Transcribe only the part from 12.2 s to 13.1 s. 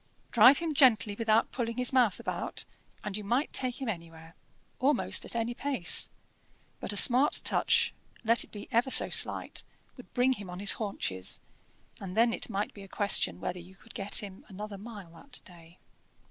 it might be a